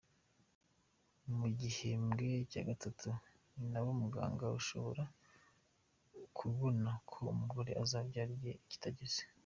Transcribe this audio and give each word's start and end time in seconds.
Mu 1.37 1.47
gihembwe 1.59 2.27
cya 2.51 2.61
gatatu 2.69 3.09
ninabwo 3.55 3.91
muganga 4.01 4.43
ashobora 4.59 5.03
kubona 6.37 6.89
ko 7.09 7.19
umugore 7.33 7.71
azabyara 7.83 8.31
igihe 8.37 8.57
kitageze. 8.71 9.21